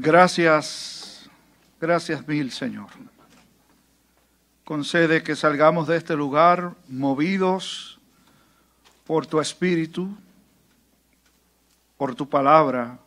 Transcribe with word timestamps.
Gracias, 0.00 1.28
gracias 1.80 2.26
mil, 2.28 2.52
Señor. 2.52 2.86
Concede 4.64 5.24
que 5.24 5.34
salgamos 5.34 5.88
de 5.88 5.96
este 5.96 6.14
lugar 6.14 6.76
movidos 6.88 7.98
por 9.04 9.26
tu 9.26 9.40
espíritu, 9.40 10.16
por 11.96 12.14
tu 12.14 12.28
palabra, 12.28 13.00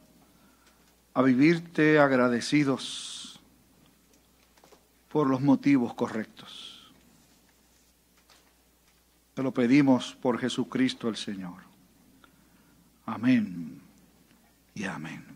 a 1.14 1.22
vivirte 1.22 1.98
agradecidos 1.98 3.40
por 5.08 5.30
los 5.30 5.40
motivos 5.40 5.94
correctos. 5.94 6.92
Te 9.34 9.42
lo 9.42 9.54
pedimos 9.54 10.14
por 10.22 10.38
Jesucristo 10.40 11.08
el 11.08 11.16
Señor. 11.16 11.62
Amén 13.06 13.80
y 14.76 14.84
amén. 14.84 15.31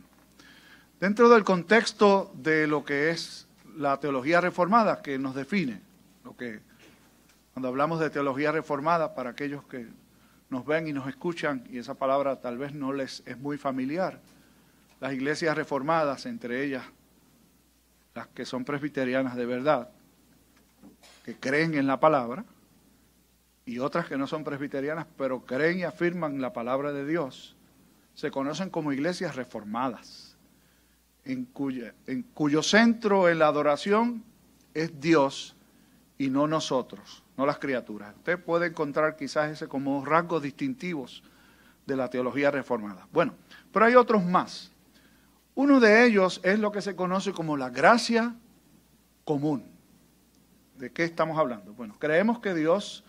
Dentro 1.00 1.28
del 1.30 1.44
contexto 1.44 2.32
de 2.36 2.68
lo 2.68 2.86
que 2.86 3.10
es 3.10 3.48
la 3.78 4.00
teología 4.00 4.40
reformada 4.40 5.02
que 5.02 5.20
nos 5.20 5.36
define, 5.36 5.82
lo 6.24 6.36
que 6.38 6.62
cuando 7.54 7.68
hablamos 7.68 8.00
de 8.00 8.10
teología 8.10 8.52
reformada 8.52 9.14
para 9.14 9.32
aquellos 9.32 9.66
que 9.66 9.88
nos 10.50 10.66
ven 10.66 10.88
y 10.88 10.94
nos 10.94 11.08
escuchan 11.08 11.68
y 11.70 11.80
esa 11.80 11.96
palabra 11.96 12.40
tal 12.40 12.58
vez 12.58 12.74
no 12.74 12.94
les 12.94 13.24
es 13.26 13.38
muy 13.38 13.58
familiar, 13.58 14.22
las 15.02 15.14
iglesias 15.14 15.56
reformadas, 15.56 16.26
entre 16.26 16.64
ellas 16.64 16.84
las 18.14 18.28
que 18.28 18.46
son 18.46 18.64
presbiterianas 18.64 19.36
de 19.36 19.46
verdad, 19.46 19.90
que 21.26 21.36
creen 21.36 21.74
en 21.74 21.88
la 21.88 22.00
palabra, 22.00 22.46
y 23.66 23.80
otras 23.80 24.06
que 24.08 24.18
no 24.18 24.28
son 24.28 24.46
presbiterianas, 24.46 25.06
pero 25.18 25.42
creen 25.46 25.80
y 25.80 25.84
afirman 25.84 26.40
la 26.40 26.54
palabra 26.54 26.94
de 26.94 27.06
Dios, 27.06 27.58
se 28.14 28.32
conocen 28.32 28.70
como 28.70 28.94
iglesias 28.94 29.36
reformadas, 29.36 30.25
en, 31.26 31.46
cuyo 32.34 32.64
centro 32.64 33.28
en 33.28 33.40
la 33.40 33.48
adoración 33.48 34.24
es 34.74 35.00
Dios 35.00 35.56
y 36.18 36.30
no 36.30 36.48
nosotros, 36.48 37.24
no 37.36 37.46
las 37.46 37.58
criaturas. 37.58 38.16
Usted 38.16 38.40
puede 38.40 38.68
encontrar 38.68 39.16
quizás 39.16 39.52
ese 39.52 39.68
como 39.68 40.06
rasgos 40.06 40.44
distintivos 40.44 41.24
de 41.86 41.96
la 41.96 42.10
teología 42.10 42.52
reformada. 42.52 43.08
Bueno, 43.12 43.34
pero 43.72 43.86
hay 43.86 43.96
otros 43.96 44.24
más. 44.24 44.72
Uno 45.56 45.80
de 45.80 46.06
ellos 46.06 46.40
es 46.44 46.60
lo 46.60 46.72
que 46.72 46.82
se 46.82 46.96
conoce 46.96 47.32
como 47.32 47.58
la 47.58 47.70
gracia 47.70 48.36
común. 49.24 49.66
¿De 50.78 50.92
qué 50.92 51.04
estamos 51.04 51.38
hablando? 51.38 51.74
Bueno, 51.74 51.96
creemos 51.98 52.40
que 52.40 52.54
Dios 52.54 53.04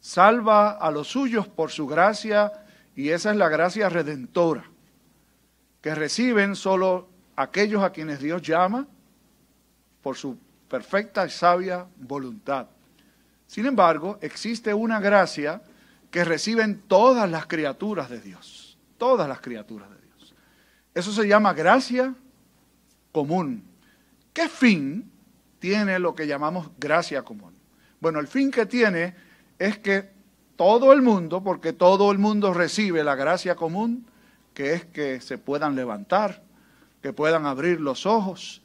salva 0.00 0.72
a 0.72 0.90
los 0.90 1.08
suyos 1.08 1.46
por 1.48 1.70
su 1.70 1.86
gracia 1.86 2.52
y 2.96 3.10
esa 3.10 3.30
es 3.30 3.36
la 3.36 3.48
gracia 3.48 3.88
redentora, 3.88 4.64
que 5.80 5.94
reciben 5.94 6.56
solo 6.56 7.13
aquellos 7.36 7.82
a 7.82 7.90
quienes 7.90 8.20
Dios 8.20 8.42
llama 8.42 8.86
por 10.02 10.16
su 10.16 10.38
perfecta 10.68 11.26
y 11.26 11.30
sabia 11.30 11.86
voluntad. 11.96 12.66
Sin 13.46 13.66
embargo, 13.66 14.18
existe 14.20 14.72
una 14.72 15.00
gracia 15.00 15.62
que 16.10 16.24
reciben 16.24 16.82
todas 16.86 17.28
las 17.30 17.46
criaturas 17.46 18.08
de 18.08 18.20
Dios, 18.20 18.78
todas 18.98 19.28
las 19.28 19.40
criaturas 19.40 19.90
de 19.90 19.96
Dios. 19.96 20.34
Eso 20.94 21.12
se 21.12 21.26
llama 21.26 21.52
gracia 21.52 22.14
común. 23.10 23.64
¿Qué 24.32 24.48
fin 24.48 25.10
tiene 25.58 25.98
lo 25.98 26.14
que 26.14 26.26
llamamos 26.26 26.70
gracia 26.78 27.22
común? 27.22 27.54
Bueno, 28.00 28.20
el 28.20 28.28
fin 28.28 28.50
que 28.50 28.66
tiene 28.66 29.14
es 29.58 29.78
que 29.78 30.10
todo 30.56 30.92
el 30.92 31.02
mundo, 31.02 31.42
porque 31.42 31.72
todo 31.72 32.12
el 32.12 32.18
mundo 32.18 32.54
recibe 32.54 33.02
la 33.02 33.16
gracia 33.16 33.56
común, 33.56 34.06
que 34.52 34.74
es 34.74 34.84
que 34.84 35.20
se 35.20 35.36
puedan 35.38 35.74
levantar, 35.74 36.43
que 37.04 37.12
puedan 37.12 37.44
abrir 37.44 37.82
los 37.82 38.06
ojos, 38.06 38.62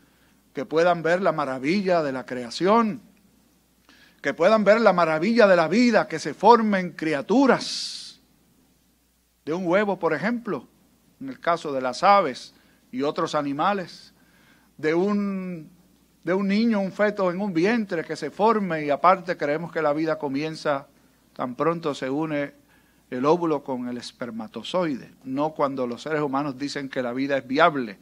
que 0.54 0.64
puedan 0.64 1.04
ver 1.04 1.22
la 1.22 1.34
maravilla 1.34 2.02
de 2.02 2.14
la 2.14 2.26
creación, 2.26 3.02
que 4.22 4.34
puedan 4.34 4.64
ver 4.64 4.80
la 4.80 4.94
maravilla 4.94 5.46
de 5.46 5.58
la 5.58 5.68
vida, 5.68 6.08
que 6.08 6.20
se 6.20 6.34
formen 6.34 6.94
criaturas. 6.94 8.22
De 9.44 9.52
un 9.52 9.68
huevo, 9.68 10.00
por 10.00 10.14
ejemplo, 10.14 10.70
en 11.20 11.28
el 11.28 11.42
caso 11.42 11.74
de 11.74 11.82
las 11.82 12.02
aves 12.02 12.56
y 12.94 13.02
otros 13.02 13.36
animales, 13.36 14.14
de 14.78 14.94
un, 14.94 15.70
de 16.24 16.34
un 16.34 16.48
niño, 16.48 16.80
un 16.80 16.94
feto 16.94 17.32
en 17.32 17.42
un 17.42 17.54
vientre 17.54 18.06
que 18.06 18.16
se 18.16 18.32
forme 18.32 18.86
y 18.86 18.90
aparte 18.90 19.36
creemos 19.36 19.70
que 19.70 19.82
la 19.82 19.92
vida 19.92 20.18
comienza 20.18 20.88
tan 21.34 21.56
pronto 21.56 21.94
se 21.94 22.10
une 22.10 22.54
el 23.10 23.26
óvulo 23.26 23.66
con 23.66 23.90
el 23.90 23.98
espermatozoide, 23.98 25.12
no 25.26 25.50
cuando 25.50 25.86
los 25.86 26.04
seres 26.04 26.22
humanos 26.22 26.58
dicen 26.58 26.88
que 26.88 27.04
la 27.04 27.12
vida 27.12 27.38
es 27.38 27.46
viable, 27.46 28.00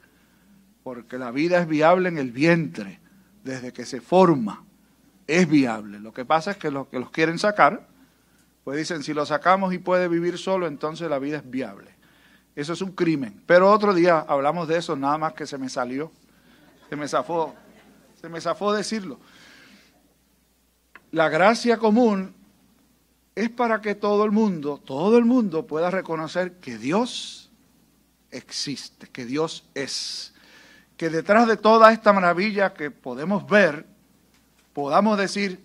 porque 0.87 1.17
la 1.17 1.31
vida 1.31 1.59
es 1.59 1.67
viable 1.67 2.07
en 2.07 2.17
el 2.17 2.31
vientre, 2.31 3.01
desde 3.43 3.73
que 3.73 3.85
se 3.85 3.99
forma, 3.99 4.63
es 5.27 5.45
viable. 5.45 5.99
Lo 5.99 6.13
que 6.13 6.23
pasa 6.23 6.51
es 6.51 6.55
que 6.55 6.71
los 6.71 6.87
que 6.87 6.97
los 6.97 7.11
quieren 7.11 7.37
sacar, 7.39 7.89
pues 8.63 8.77
dicen, 8.77 9.03
si 9.03 9.13
lo 9.13 9.25
sacamos 9.25 9.73
y 9.73 9.79
puede 9.79 10.07
vivir 10.07 10.37
solo, 10.37 10.65
entonces 10.65 11.09
la 11.09 11.19
vida 11.19 11.39
es 11.39 11.49
viable. 11.51 11.93
Eso 12.55 12.71
es 12.71 12.81
un 12.81 12.93
crimen. 12.93 13.43
Pero 13.45 13.69
otro 13.69 13.93
día 13.93 14.19
hablamos 14.29 14.69
de 14.69 14.77
eso, 14.77 14.95
nada 14.95 15.17
más 15.17 15.33
que 15.33 15.45
se 15.45 15.57
me 15.57 15.67
salió, 15.67 16.09
se 16.89 16.95
me 16.95 17.05
zafó, 17.09 17.53
se 18.21 18.29
me 18.29 18.39
zafó 18.39 18.71
decirlo. 18.71 19.19
La 21.11 21.27
gracia 21.27 21.75
común 21.75 22.33
es 23.35 23.49
para 23.49 23.81
que 23.81 23.93
todo 23.93 24.23
el 24.23 24.31
mundo, 24.31 24.81
todo 24.85 25.17
el 25.17 25.25
mundo 25.25 25.67
pueda 25.67 25.91
reconocer 25.91 26.61
que 26.61 26.77
Dios 26.77 27.51
existe, 28.31 29.07
que 29.07 29.25
Dios 29.25 29.67
es. 29.73 30.33
Que 30.97 31.09
detrás 31.09 31.47
de 31.47 31.57
toda 31.57 31.93
esta 31.93 32.11
maravilla 32.11 32.73
que 32.73 32.91
podemos 32.91 33.47
ver, 33.47 33.85
podamos 34.73 35.17
decir, 35.17 35.63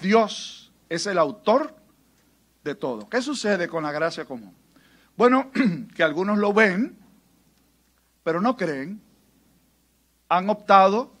Dios 0.00 0.72
es 0.88 1.06
el 1.06 1.18
autor 1.18 1.74
de 2.64 2.74
todo. 2.74 3.08
¿Qué 3.08 3.20
sucede 3.20 3.68
con 3.68 3.82
la 3.82 3.92
gracia 3.92 4.24
común? 4.24 4.54
Bueno, 5.16 5.50
que 5.94 6.02
algunos 6.02 6.38
lo 6.38 6.52
ven, 6.52 6.96
pero 8.22 8.40
no 8.40 8.56
creen. 8.56 9.00
Han 10.28 10.48
optado 10.48 11.12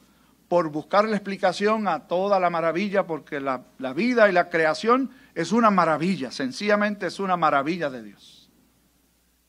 por 0.48 0.70
buscar 0.70 1.08
la 1.08 1.16
explicación 1.16 1.86
a 1.86 2.06
toda 2.06 2.40
la 2.40 2.50
maravilla, 2.50 3.06
porque 3.06 3.40
la, 3.40 3.62
la 3.78 3.92
vida 3.92 4.28
y 4.28 4.32
la 4.32 4.48
creación 4.48 5.10
es 5.34 5.52
una 5.52 5.70
maravilla, 5.70 6.30
sencillamente 6.30 7.06
es 7.06 7.20
una 7.20 7.36
maravilla 7.36 7.90
de 7.90 8.02
Dios. 8.02 8.50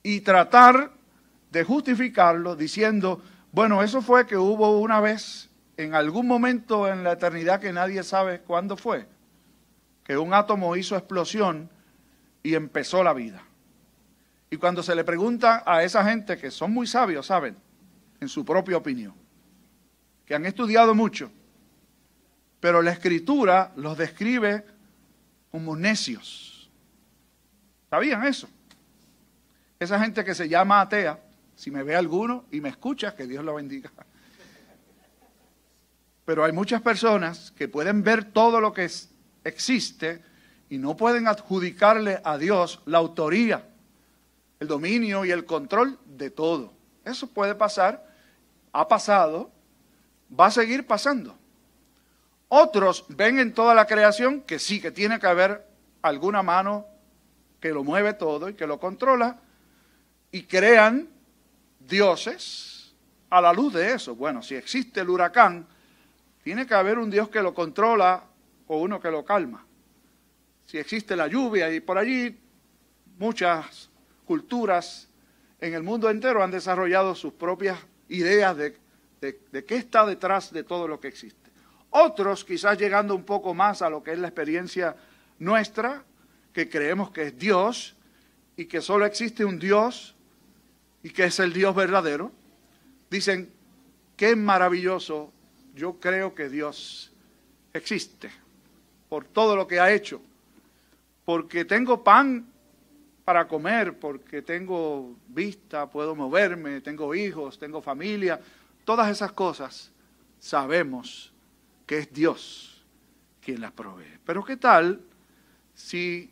Y 0.04 0.22
tratar 0.22 0.92
de 1.50 1.64
justificarlo 1.64 2.56
diciendo, 2.56 3.22
bueno, 3.52 3.84
eso 3.84 4.02
fue 4.02 4.26
que 4.26 4.38
hubo 4.38 4.80
una 4.80 5.02
vez, 5.02 5.50
en 5.78 5.94
algún 5.94 6.28
momento 6.28 6.88
en 6.88 7.04
la 7.04 7.14
eternidad 7.14 7.60
que 7.60 7.74
nadie 7.74 8.04
sabe 8.04 8.40
cuándo 8.40 8.78
fue, 8.78 9.08
que 10.04 10.18
un 10.18 10.34
átomo 10.34 10.76
hizo 10.76 10.96
explosión 10.96 11.70
y 12.44 12.56
empezó 12.56 13.04
la 13.04 13.14
vida. 13.14 13.44
Y 14.50 14.58
cuando 14.58 14.84
se 14.84 14.96
le 14.96 15.04
pregunta 15.04 15.64
a 15.66 15.84
esa 15.84 16.04
gente 16.04 16.38
que 16.38 16.52
son 16.52 16.74
muy 16.74 16.88
sabios, 16.88 17.26
saben, 17.26 17.58
en 18.20 18.30
su 18.30 18.46
propia 18.46 18.78
opinión, 18.78 19.14
que 20.26 20.36
han 20.36 20.46
estudiado 20.46 20.96
mucho, 20.96 21.32
pero 22.62 22.82
la 22.82 22.92
escritura 22.92 23.72
los 23.76 23.98
describe 23.98 24.66
como 25.52 25.76
necios. 25.76 26.70
¿Sabían 27.90 28.26
eso? 28.26 28.48
Esa 29.80 30.00
gente 30.00 30.24
que 30.24 30.36
se 30.36 30.48
llama 30.48 30.80
atea, 30.80 31.20
si 31.62 31.70
me 31.70 31.84
ve 31.84 31.96
alguno 31.96 32.46
y 32.50 32.60
me 32.60 32.70
escucha, 32.70 33.16
que 33.16 33.28
Dios 33.28 33.46
lo 33.46 33.54
bendiga. 33.54 33.92
Pero 36.26 36.44
hay 36.44 36.52
muchas 36.52 36.82
personas 36.82 37.52
que 37.52 37.68
pueden 37.68 38.02
ver 38.02 38.34
todo 38.34 38.60
lo 38.60 38.74
que 38.74 38.90
existe 39.44 40.24
y 40.70 40.80
no 40.80 40.98
pueden 40.98 41.28
adjudicarle 41.28 42.20
a 42.24 42.40
Dios 42.40 42.82
la 42.88 42.98
autoría, 42.98 43.64
el 44.60 44.68
dominio 44.68 45.24
y 45.24 45.30
el 45.30 45.46
control 45.46 46.00
de 46.08 46.32
todo. 46.32 46.74
Eso 47.06 47.28
puede 47.28 47.54
pasar, 47.54 48.08
ha 48.74 48.88
pasado, 48.88 49.52
va 50.34 50.48
a 50.48 50.52
seguir 50.52 50.88
pasando. 50.88 51.38
Otros 52.48 53.06
ven 53.08 53.38
en 53.38 53.54
toda 53.54 53.76
la 53.76 53.86
creación 53.86 54.42
que 54.42 54.58
sí, 54.58 54.82
que 54.82 54.90
tiene 54.90 55.20
que 55.20 55.28
haber 55.28 55.64
alguna 56.02 56.42
mano 56.42 56.88
que 57.60 57.70
lo 57.70 57.84
mueve 57.84 58.16
todo 58.16 58.50
y 58.50 58.56
que 58.56 58.66
lo 58.66 58.80
controla, 58.80 59.40
y 60.32 60.42
crean 60.46 61.21
dioses 61.88 62.94
a 63.30 63.42
la 63.42 63.54
luz 63.54 63.74
de 63.74 63.94
eso. 63.94 64.16
Bueno, 64.16 64.42
si 64.42 64.56
existe 64.56 65.02
el 65.02 65.10
huracán, 65.10 65.68
tiene 66.44 66.66
que 66.66 66.74
haber 66.74 67.00
un 67.00 67.10
Dios 67.10 67.30
que 67.30 67.42
lo 67.42 67.54
controla 67.54 68.24
o 68.68 68.80
uno 68.80 69.00
que 69.00 69.12
lo 69.12 69.24
calma. 69.24 69.66
Si 70.66 70.78
existe 70.78 71.16
la 71.16 71.28
lluvia 71.28 71.74
y 71.74 71.80
por 71.80 71.98
allí 71.98 72.40
muchas 73.18 73.90
culturas 74.26 75.10
en 75.60 75.74
el 75.74 75.84
mundo 75.84 76.10
entero 76.10 76.44
han 76.44 76.52
desarrollado 76.52 77.14
sus 77.14 77.34
propias 77.34 77.78
ideas 78.10 78.58
de, 78.58 78.78
qué 79.20 79.76
está 79.76 80.06
detrás 80.06 80.52
de 80.52 80.64
todo 80.64 80.88
lo 80.88 81.00
que 81.00 81.08
existe. 81.08 81.52
Otros, 81.92 82.44
quizás 82.44 82.78
llegando 82.78 83.14
un 83.14 83.24
poco 83.24 83.54
más 83.54 83.82
a 83.82 83.90
lo 83.90 84.02
que 84.02 84.14
es 84.14 84.20
la 84.20 84.28
experiencia 84.28 84.96
nuestra, 85.40 86.04
que 86.54 86.70
creemos 86.70 87.12
que 87.12 87.24
es 87.24 87.38
Dios 87.38 87.96
y 88.56 88.66
que 88.66 88.82
solo 88.82 89.06
existe 89.06 89.46
un 89.46 89.60
Dios 89.60 90.16
y 91.04 91.10
que 91.10 91.26
es 91.26 91.40
el 91.40 91.54
Dios 91.54 91.76
verdadero, 91.76 92.32
dicen, 93.10 93.52
qué 94.16 94.36
maravilloso 94.36 95.32
yo 95.76 96.00
creo 96.00 96.36
que 96.36 96.50
Dios 96.50 97.12
existe 97.74 98.30
por 99.10 99.26
todo 99.26 99.56
lo 99.56 99.68
que 99.68 99.80
ha 99.80 99.92
hecho. 99.92 100.22
Porque 101.26 101.66
tengo 101.66 102.04
pan 102.04 102.46
para 103.26 103.48
comer, 103.48 103.98
porque 103.98 104.42
tengo 104.42 105.16
vista, 105.28 105.90
puedo 105.90 106.16
moverme, 106.16 106.82
tengo 106.82 107.14
hijos, 107.16 107.60
tengo 107.60 107.82
familia, 107.82 108.40
todas 108.84 109.10
esas 109.10 109.32
cosas 109.32 109.92
sabemos 110.40 111.32
que 111.86 112.00
es 112.00 112.14
Dios 112.14 112.84
quien 113.42 113.62
las 113.62 113.72
provee. 113.72 114.20
Pero 114.26 114.44
¿qué 114.44 114.58
tal 114.58 115.02
si 115.74 116.30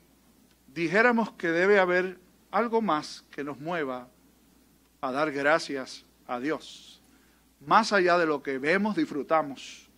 dijéramos 0.73 1.31
que 1.33 1.49
debe 1.49 1.79
haber 1.79 2.17
algo 2.51 2.81
más 2.81 3.23
que 3.31 3.43
nos 3.43 3.59
mueva 3.59 4.07
a 5.01 5.11
dar 5.11 5.31
gracias 5.31 6.05
a 6.27 6.39
Dios, 6.39 7.01
más 7.65 7.93
allá 7.93 8.17
de 8.17 8.25
lo 8.25 8.43
que 8.43 8.57
vemos, 8.57 8.95
disfrutamos, 8.95 9.89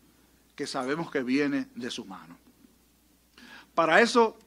que 0.55 0.67
sabemos 0.67 1.11
que 1.11 1.23
viene 1.23 1.67
de 1.75 1.91
su 1.91 2.05
mano? 2.05 2.37
Para 3.73 4.01
eso 4.01 4.37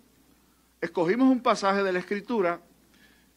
escogimos 0.80 1.30
un 1.30 1.40
pasaje 1.40 1.82
de 1.82 1.92
la 1.92 1.98
Escritura 1.98 2.60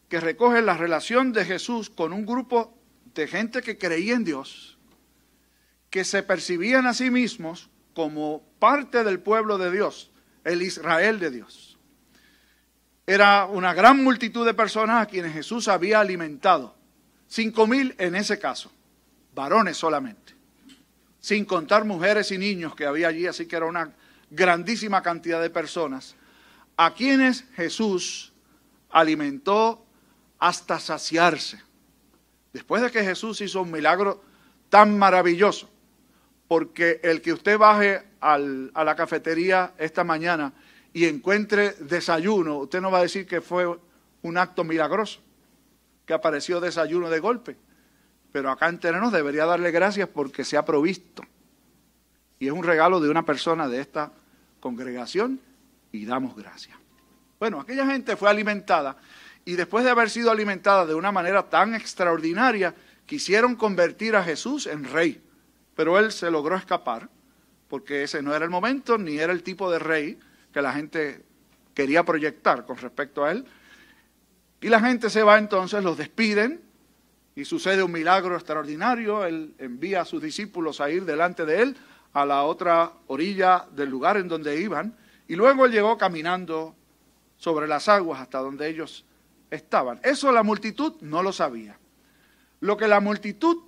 que 0.08 0.20
recoge 0.20 0.62
la 0.62 0.76
relación 0.76 1.32
de 1.32 1.44
Jesús 1.44 1.90
con 1.90 2.12
un 2.12 2.24
grupo 2.24 2.74
de 3.14 3.26
gente 3.26 3.62
que 3.62 3.78
creía 3.78 4.14
en 4.14 4.24
Dios, 4.24 4.78
que 5.90 6.04
se 6.04 6.22
percibían 6.22 6.86
a 6.86 6.94
sí 6.94 7.10
mismos 7.10 7.70
como 7.94 8.42
parte 8.58 9.04
del 9.04 9.20
pueblo 9.20 9.58
de 9.58 9.70
Dios, 9.70 10.10
el 10.44 10.62
Israel 10.62 11.18
de 11.18 11.30
Dios. 11.30 11.78
Era 13.06 13.46
una 13.46 13.74
gran 13.74 14.04
multitud 14.04 14.46
de 14.46 14.54
personas 14.54 15.02
a 15.02 15.06
quienes 15.06 15.32
Jesús 15.32 15.66
había 15.68 16.00
alimentado, 16.00 16.76
cinco 17.28 17.66
mil 17.66 17.94
en 17.98 18.16
ese 18.16 18.38
caso, 18.38 18.72
varones 19.34 19.76
solamente, 19.76 20.34
sin 21.20 21.44
contar 21.44 21.84
mujeres 21.84 22.32
y 22.32 22.38
niños 22.38 22.74
que 22.74 22.86
había 22.86 23.08
allí, 23.08 23.26
así 23.26 23.46
que 23.46 23.56
era 23.56 23.66
una 23.66 23.94
grandísima 24.30 25.02
cantidad 25.02 25.40
de 25.40 25.50
personas 25.50 26.16
a 26.76 26.94
quienes 26.94 27.44
Jesús 27.54 28.32
alimentó 28.90 29.84
hasta 30.38 30.78
saciarse. 30.78 31.60
Después 32.52 32.82
de 32.82 32.90
que 32.90 33.04
Jesús 33.04 33.40
hizo 33.40 33.62
un 33.62 33.70
milagro 33.70 34.22
tan 34.68 34.96
maravilloso, 34.96 35.68
porque 36.46 37.00
el 37.02 37.20
que 37.20 37.32
usted 37.32 37.58
baje 37.58 38.02
a 38.20 38.38
la 38.38 38.96
cafetería 38.96 39.74
esta 39.76 40.04
mañana 40.04 40.52
y 40.92 41.04
encuentre 41.04 41.72
desayuno, 41.80 42.58
usted 42.58 42.80
no 42.80 42.90
va 42.90 42.98
a 42.98 43.02
decir 43.02 43.26
que 43.26 43.40
fue 43.40 43.78
un 44.22 44.38
acto 44.38 44.64
milagroso, 44.64 45.20
que 46.08 46.14
apareció 46.14 46.58
desayuno 46.58 47.10
de 47.10 47.20
golpe. 47.20 47.58
Pero 48.32 48.50
acá 48.50 48.68
en 48.68 48.80
Terenos 48.80 49.12
debería 49.12 49.44
darle 49.44 49.70
gracias 49.70 50.08
porque 50.08 50.42
se 50.42 50.56
ha 50.56 50.64
provisto. 50.64 51.22
Y 52.38 52.46
es 52.46 52.52
un 52.52 52.64
regalo 52.64 52.98
de 52.98 53.10
una 53.10 53.26
persona 53.26 53.68
de 53.68 53.82
esta 53.82 54.10
congregación 54.58 55.38
y 55.92 56.06
damos 56.06 56.34
gracias. 56.34 56.78
Bueno, 57.38 57.60
aquella 57.60 57.86
gente 57.86 58.16
fue 58.16 58.30
alimentada 58.30 58.96
y 59.44 59.54
después 59.56 59.84
de 59.84 59.90
haber 59.90 60.08
sido 60.08 60.30
alimentada 60.30 60.86
de 60.86 60.94
una 60.94 61.12
manera 61.12 61.50
tan 61.50 61.74
extraordinaria, 61.74 62.74
quisieron 63.04 63.54
convertir 63.54 64.16
a 64.16 64.24
Jesús 64.24 64.66
en 64.66 64.84
rey, 64.84 65.22
pero 65.76 65.98
él 65.98 66.10
se 66.10 66.30
logró 66.30 66.56
escapar 66.56 67.10
porque 67.68 68.04
ese 68.04 68.22
no 68.22 68.34
era 68.34 68.46
el 68.46 68.50
momento 68.50 68.96
ni 68.96 69.18
era 69.18 69.32
el 69.34 69.42
tipo 69.42 69.70
de 69.70 69.78
rey 69.78 70.18
que 70.54 70.62
la 70.62 70.72
gente 70.72 71.22
quería 71.74 72.02
proyectar 72.02 72.64
con 72.64 72.78
respecto 72.78 73.26
a 73.26 73.30
él. 73.30 73.44
Y 74.60 74.68
la 74.68 74.80
gente 74.80 75.10
se 75.10 75.22
va 75.22 75.38
entonces, 75.38 75.82
los 75.84 75.96
despiden 75.96 76.60
y 77.34 77.44
sucede 77.44 77.82
un 77.82 77.92
milagro 77.92 78.34
extraordinario. 78.34 79.24
Él 79.24 79.54
envía 79.58 80.02
a 80.02 80.04
sus 80.04 80.20
discípulos 80.20 80.80
a 80.80 80.90
ir 80.90 81.04
delante 81.04 81.46
de 81.46 81.62
él 81.62 81.76
a 82.12 82.24
la 82.26 82.42
otra 82.42 82.92
orilla 83.06 83.66
del 83.72 83.90
lugar 83.90 84.16
en 84.16 84.28
donde 84.28 84.60
iban 84.60 84.96
y 85.28 85.36
luego 85.36 85.66
él 85.66 85.72
llegó 85.72 85.96
caminando 85.96 86.74
sobre 87.36 87.68
las 87.68 87.88
aguas 87.88 88.20
hasta 88.20 88.38
donde 88.38 88.68
ellos 88.68 89.04
estaban. 89.50 90.00
Eso 90.02 90.32
la 90.32 90.42
multitud 90.42 90.94
no 91.00 91.22
lo 91.22 91.32
sabía. 91.32 91.78
Lo 92.60 92.76
que 92.76 92.88
la 92.88 93.00
multitud 93.00 93.58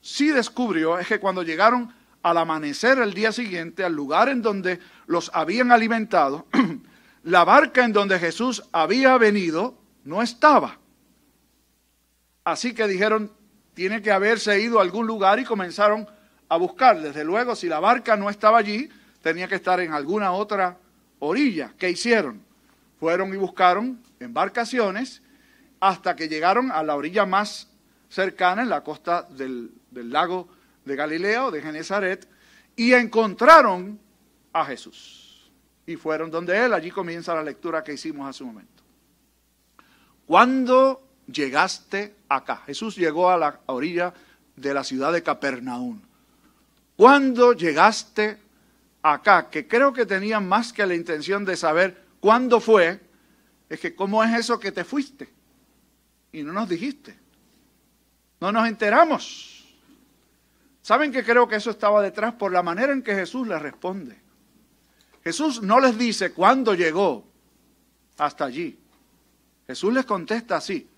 sí 0.00 0.28
descubrió 0.28 0.98
es 0.98 1.06
que 1.06 1.20
cuando 1.20 1.42
llegaron 1.42 1.94
al 2.22 2.36
amanecer 2.36 2.98
el 2.98 3.14
día 3.14 3.32
siguiente 3.32 3.84
al 3.84 3.94
lugar 3.94 4.28
en 4.28 4.42
donde 4.42 4.80
los 5.06 5.30
habían 5.32 5.72
alimentado, 5.72 6.46
la 7.22 7.44
barca 7.44 7.84
en 7.84 7.92
donde 7.92 8.18
Jesús 8.18 8.64
había 8.72 9.16
venido 9.16 9.78
no 10.04 10.22
estaba. 10.22 10.78
Así 12.44 12.74
que 12.74 12.86
dijeron, 12.86 13.32
tiene 13.74 14.02
que 14.02 14.12
haberse 14.12 14.60
ido 14.60 14.78
a 14.78 14.82
algún 14.82 15.06
lugar 15.06 15.38
y 15.40 15.44
comenzaron 15.44 16.06
a 16.48 16.56
buscar. 16.56 17.00
Desde 17.00 17.24
luego, 17.24 17.56
si 17.56 17.68
la 17.68 17.80
barca 17.80 18.16
no 18.16 18.30
estaba 18.30 18.58
allí, 18.58 18.88
tenía 19.22 19.48
que 19.48 19.56
estar 19.56 19.80
en 19.80 19.92
alguna 19.92 20.32
otra 20.32 20.76
orilla. 21.18 21.72
¿Qué 21.78 21.90
hicieron? 21.90 22.42
Fueron 23.00 23.32
y 23.34 23.36
buscaron 23.36 24.00
embarcaciones 24.20 25.22
hasta 25.80 26.14
que 26.14 26.28
llegaron 26.28 26.70
a 26.70 26.82
la 26.82 26.94
orilla 26.94 27.26
más 27.26 27.68
cercana, 28.08 28.62
en 28.62 28.68
la 28.68 28.82
costa 28.84 29.22
del, 29.22 29.72
del 29.90 30.10
lago 30.10 30.48
de 30.84 30.96
Galileo, 30.96 31.50
de 31.50 31.62
Genezaret, 31.62 32.28
y 32.76 32.92
encontraron 32.92 33.98
a 34.52 34.64
Jesús. 34.64 35.50
Y 35.86 35.96
fueron 35.96 36.30
donde 36.30 36.64
él, 36.64 36.72
allí 36.72 36.90
comienza 36.90 37.34
la 37.34 37.42
lectura 37.42 37.82
que 37.82 37.92
hicimos 37.92 38.28
hace 38.28 38.42
un 38.44 38.50
momento. 38.50 38.73
¿Cuándo 40.26 41.02
llegaste 41.26 42.14
acá? 42.28 42.62
Jesús 42.66 42.96
llegó 42.96 43.30
a 43.30 43.36
la 43.36 43.60
orilla 43.66 44.12
de 44.56 44.74
la 44.74 44.84
ciudad 44.84 45.12
de 45.12 45.22
Capernaum. 45.22 46.00
¿Cuándo 46.96 47.52
llegaste 47.52 48.38
acá, 49.04 49.50
que 49.50 49.68
creo 49.68 49.92
que 49.92 50.06
tenían 50.06 50.48
más 50.48 50.72
que 50.72 50.86
la 50.86 50.94
intención 50.94 51.44
de 51.44 51.56
saber 51.56 52.04
cuándo 52.20 52.58
fue, 52.58 53.00
es 53.68 53.78
que 53.78 53.94
cómo 53.94 54.24
es 54.24 54.32
eso 54.32 54.58
que 54.58 54.72
te 54.72 54.82
fuiste 54.82 55.28
y 56.32 56.42
no 56.42 56.52
nos 56.52 56.68
dijiste. 56.68 57.14
No 58.40 58.50
nos 58.50 58.66
enteramos. 58.66 59.66
¿Saben 60.80 61.12
que 61.12 61.22
creo 61.22 61.46
que 61.46 61.56
eso 61.56 61.70
estaba 61.70 62.02
detrás 62.02 62.34
por 62.34 62.50
la 62.50 62.62
manera 62.62 62.92
en 62.92 63.02
que 63.02 63.14
Jesús 63.14 63.46
les 63.46 63.60
responde? 63.60 64.18
Jesús 65.22 65.62
no 65.62 65.80
les 65.80 65.98
dice 65.98 66.32
cuándo 66.32 66.74
llegó 66.74 67.26
hasta 68.16 68.46
allí. 68.46 68.78
Jesús 69.66 69.92
les 69.92 70.04
contesta 70.04 70.56
así. 70.56 70.88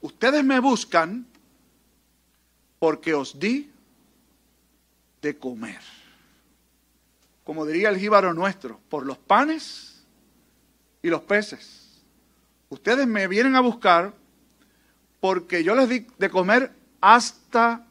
Ustedes 0.00 0.44
me 0.44 0.60
buscan 0.60 1.26
porque 2.78 3.14
os 3.14 3.38
di 3.38 3.70
de 5.20 5.36
comer 5.36 5.80
como 7.48 7.64
diría 7.64 7.88
el 7.88 7.96
jíbaro 7.96 8.34
nuestro, 8.34 8.78
por 8.90 9.06
los 9.06 9.16
panes 9.16 10.04
y 11.00 11.08
los 11.08 11.22
peces. 11.22 12.02
Ustedes 12.68 13.06
me 13.06 13.26
vienen 13.26 13.56
a 13.56 13.60
buscar 13.60 14.12
porque 15.18 15.64
yo 15.64 15.74
les 15.74 15.88
di 15.88 16.06
de 16.18 16.28
comer 16.28 16.70
hasta 17.00 17.86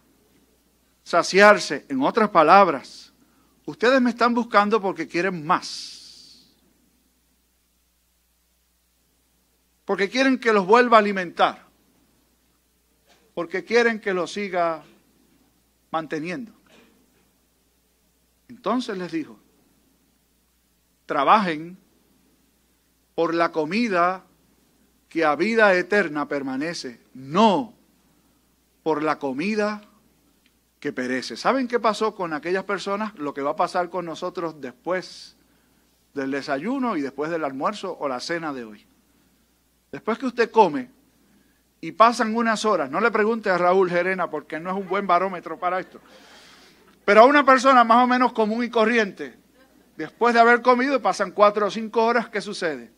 saciarse. 1.03 1.87
En 1.89 2.03
otras 2.03 2.29
palabras, 2.29 3.11
ustedes 3.65 3.99
me 3.99 4.11
están 4.11 4.35
buscando 4.35 4.79
porque 4.79 5.07
quieren 5.07 5.43
más. 5.43 5.96
Porque 9.87 10.09
quieren 10.09 10.37
que 10.37 10.51
los 10.51 10.67
vuelva 10.67 10.97
a 10.97 10.99
alimentar. 10.99 11.63
Porque 13.33 13.63
quieren 13.63 14.01
que 14.01 14.13
los 14.13 14.33
siga 14.33 14.83
manteniendo. 15.91 16.51
Entonces 18.49 18.97
les 18.97 19.13
dijo, 19.13 19.39
trabajen 21.05 21.77
por 23.15 23.33
la 23.33 23.53
comida 23.53 24.25
que 25.07 25.23
a 25.23 25.37
vida 25.37 25.73
eterna 25.73 26.27
permanece, 26.27 26.99
no 27.13 27.73
por 28.83 29.03
la 29.03 29.19
comida 29.19 29.83
que 30.81 30.91
perece. 30.91 31.37
¿Saben 31.37 31.69
qué 31.69 31.79
pasó 31.79 32.13
con 32.13 32.33
aquellas 32.33 32.65
personas? 32.65 33.15
Lo 33.15 33.33
que 33.33 33.41
va 33.41 33.51
a 33.51 33.55
pasar 33.55 33.89
con 33.89 34.03
nosotros 34.03 34.59
después 34.59 35.37
del 36.13 36.31
desayuno 36.31 36.97
y 36.97 37.01
después 37.01 37.31
del 37.31 37.45
almuerzo 37.45 37.95
o 37.97 38.09
la 38.09 38.19
cena 38.19 38.51
de 38.51 38.65
hoy. 38.65 38.85
Después 39.97 40.19
que 40.19 40.27
usted 40.27 40.51
come 40.51 40.91
y 41.81 41.91
pasan 41.91 42.35
unas 42.35 42.65
horas, 42.65 42.87
no 42.91 43.01
le 43.01 43.09
pregunte 43.09 43.49
a 43.49 43.57
Raúl 43.57 43.89
Gerena 43.89 44.29
porque 44.29 44.59
no 44.59 44.69
es 44.69 44.75
un 44.75 44.87
buen 44.87 45.07
barómetro 45.07 45.57
para 45.57 45.79
esto, 45.79 45.99
pero 47.03 47.21
a 47.21 47.25
una 47.25 47.43
persona 47.43 47.83
más 47.83 48.03
o 48.03 48.05
menos 48.05 48.31
común 48.31 48.63
y 48.63 48.69
corriente, 48.69 49.35
después 49.95 50.35
de 50.35 50.39
haber 50.39 50.61
comido, 50.61 51.01
pasan 51.01 51.31
cuatro 51.31 51.65
o 51.65 51.71
cinco 51.71 52.05
horas, 52.05 52.29
¿qué 52.29 52.41
sucede? 52.41 52.91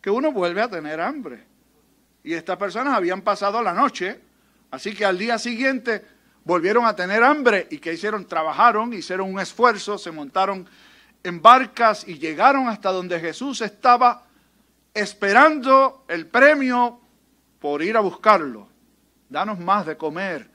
Que 0.00 0.10
uno 0.10 0.30
vuelve 0.30 0.62
a 0.62 0.70
tener 0.70 1.00
hambre. 1.00 1.44
Y 2.22 2.34
estas 2.34 2.56
personas 2.56 2.94
habían 2.94 3.22
pasado 3.22 3.60
la 3.60 3.74
noche, 3.74 4.20
así 4.70 4.94
que 4.94 5.04
al 5.04 5.18
día 5.18 5.40
siguiente 5.40 6.06
volvieron 6.44 6.86
a 6.86 6.94
tener 6.94 7.24
hambre 7.24 7.66
y 7.68 7.78
¿qué 7.78 7.94
hicieron? 7.94 8.28
Trabajaron, 8.28 8.92
hicieron 8.92 9.28
un 9.28 9.40
esfuerzo, 9.40 9.98
se 9.98 10.12
montaron 10.12 10.68
en 11.24 11.42
barcas 11.42 12.06
y 12.06 12.16
llegaron 12.16 12.68
hasta 12.68 12.92
donde 12.92 13.18
Jesús 13.18 13.60
estaba 13.60 14.29
esperando 14.94 16.04
el 16.08 16.26
premio 16.26 17.00
por 17.58 17.82
ir 17.82 17.96
a 17.96 18.00
buscarlo. 18.00 18.68
Danos 19.28 19.58
más 19.58 19.86
de 19.86 19.96
comer, 19.96 20.50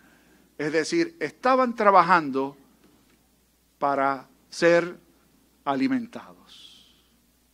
Es 0.58 0.72
decir, 0.72 1.18
estaban 1.20 1.76
trabajando 1.76 2.56
para 3.78 4.28
ser 4.50 4.98
alimentados. 5.66 6.96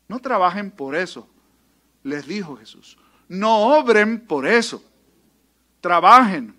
No 0.08 0.20
trabajen 0.20 0.70
por 0.70 0.96
eso, 0.96 1.28
les 2.04 2.28
dijo 2.28 2.58
Jesús. 2.58 2.98
No 3.28 3.78
obren 3.80 4.20
por 4.20 4.46
eso. 4.46 4.84
Trabajen, 5.80 6.54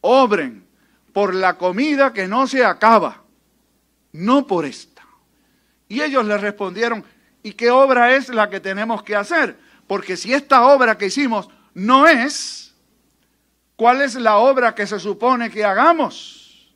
obren 0.00 0.66
por 1.12 1.34
la 1.34 1.58
comida 1.58 2.12
que 2.12 2.28
no 2.28 2.46
se 2.46 2.64
acaba, 2.64 3.22
no 4.12 4.46
por 4.46 4.64
esta. 4.64 5.06
Y 5.88 6.00
ellos 6.00 6.24
le 6.24 6.38
respondieron, 6.38 7.04
¿y 7.42 7.52
qué 7.52 7.70
obra 7.70 8.14
es 8.14 8.28
la 8.28 8.50
que 8.50 8.60
tenemos 8.60 9.02
que 9.02 9.16
hacer? 9.16 9.58
Porque 9.86 10.16
si 10.16 10.32
esta 10.32 10.66
obra 10.66 10.98
que 10.98 11.06
hicimos 11.06 11.48
no 11.74 12.06
es, 12.06 12.74
¿cuál 13.76 14.02
es 14.02 14.14
la 14.14 14.36
obra 14.36 14.74
que 14.74 14.86
se 14.86 14.98
supone 14.98 15.50
que 15.50 15.64
hagamos? 15.64 16.74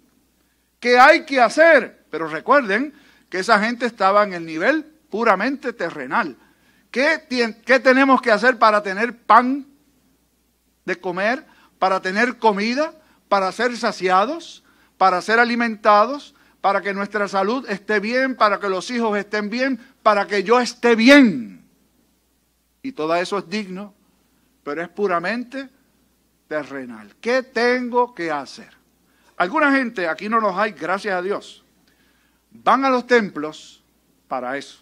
¿Qué 0.80 0.98
hay 0.98 1.24
que 1.24 1.40
hacer? 1.40 2.04
Pero 2.10 2.26
recuerden 2.26 2.94
que 3.28 3.38
esa 3.38 3.58
gente 3.60 3.86
estaba 3.86 4.24
en 4.24 4.32
el 4.34 4.44
nivel 4.44 4.84
puramente 5.08 5.72
terrenal. 5.72 6.36
¿Qué, 6.90 7.26
¿Qué, 7.64 7.80
tenemos 7.80 8.20
que 8.20 8.30
hacer 8.30 8.58
para 8.58 8.82
tener 8.82 9.16
pan 9.16 9.66
de 10.84 11.00
comer, 11.00 11.46
para 11.78 12.00
tener 12.00 12.36
comida, 12.36 12.92
para 13.28 13.50
ser 13.52 13.76
saciados, 13.76 14.62
para 14.98 15.22
ser 15.22 15.38
alimentados, 15.38 16.34
para 16.62 16.80
que 16.80 16.94
nuestra 16.94 17.26
salud 17.26 17.68
esté 17.68 17.98
bien, 17.98 18.36
para 18.36 18.60
que 18.60 18.68
los 18.68 18.88
hijos 18.92 19.18
estén 19.18 19.50
bien, 19.50 19.78
para 20.02 20.28
que 20.28 20.44
yo 20.44 20.60
esté 20.60 20.94
bien? 20.94 21.68
Y 22.82 22.92
todo 22.92 23.14
eso 23.16 23.38
es 23.38 23.48
digno, 23.48 23.92
pero 24.62 24.80
es 24.80 24.88
puramente 24.88 25.68
terrenal. 26.46 27.16
¿Qué 27.20 27.42
tengo 27.42 28.14
que 28.14 28.30
hacer? 28.30 28.70
Alguna 29.36 29.72
gente, 29.72 30.06
aquí 30.06 30.28
no 30.28 30.38
los 30.38 30.56
hay, 30.56 30.70
gracias 30.70 31.16
a 31.16 31.20
Dios, 31.20 31.64
van 32.52 32.84
a 32.84 32.90
los 32.90 33.08
templos 33.08 33.82
para 34.28 34.56
eso. 34.56 34.80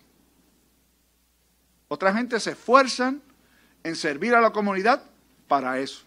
Otra 1.88 2.12
gente 2.12 2.38
se 2.40 2.50
esfuerzan 2.50 3.22
en 3.82 3.96
servir 3.96 4.34
a 4.34 4.42
la 4.42 4.50
comunidad 4.50 5.02
para 5.48 5.78
eso. 5.78 6.04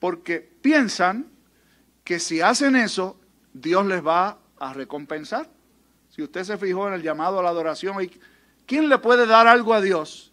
Porque 0.00 0.40
piensan 0.40 1.30
que 2.02 2.18
si 2.18 2.40
hacen 2.40 2.74
eso, 2.74 3.16
Dios 3.52 3.86
les 3.86 4.04
va 4.04 4.39
a 4.60 4.72
recompensar. 4.72 5.50
Si 6.10 6.22
usted 6.22 6.44
se 6.44 6.58
fijó 6.58 6.86
en 6.86 6.94
el 6.94 7.02
llamado 7.02 7.40
a 7.40 7.42
la 7.42 7.48
adoración, 7.48 7.96
¿quién 8.66 8.88
le 8.88 8.98
puede 8.98 9.26
dar 9.26 9.48
algo 9.48 9.74
a 9.74 9.80
Dios 9.80 10.32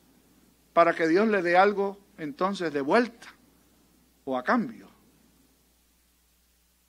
para 0.74 0.94
que 0.94 1.08
Dios 1.08 1.28
le 1.28 1.42
dé 1.42 1.58
algo 1.58 1.98
entonces 2.18 2.72
de 2.72 2.82
vuelta 2.82 3.28
o 4.26 4.38
a 4.38 4.44
cambio? 4.44 4.88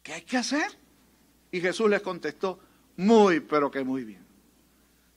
¿Qué 0.03 0.15
hay 0.15 0.23
que 0.23 0.37
hacer? 0.37 0.67
Y 1.51 1.61
Jesús 1.61 1.89
les 1.89 2.03
contestó, 2.03 2.59
muy, 2.97 3.41
pero 3.41 3.71
que 3.71 3.85
muy 3.85 4.05
bien. 4.05 4.27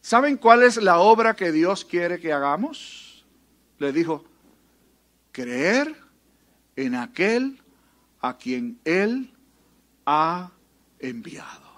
¿Saben 0.02 0.38
cuál 0.38 0.64
es 0.64 0.78
la 0.78 1.00
obra 1.00 1.36
que 1.36 1.52
Dios 1.52 1.84
quiere 1.86 2.20
que 2.20 2.34
hagamos? 2.34 3.26
Le 3.80 3.92
dijo, 3.92 4.24
creer 5.32 5.96
en 6.76 6.96
aquel 6.96 7.62
a 8.20 8.38
quien 8.38 8.80
Él 8.84 9.34
ha 10.06 10.52
enviado. 11.00 11.71